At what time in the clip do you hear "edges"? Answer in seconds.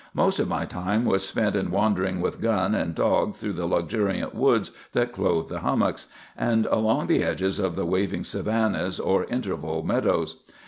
7.23-7.59